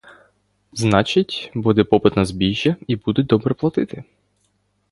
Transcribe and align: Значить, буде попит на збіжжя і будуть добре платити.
Значить, 0.71 1.51
буде 1.53 1.83
попит 1.83 2.15
на 2.15 2.25
збіжжя 2.25 2.75
і 2.87 2.95
будуть 2.95 3.25
добре 3.27 3.53
платити. 3.53 4.03